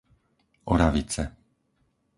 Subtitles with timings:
[0.75, 1.23] Oravice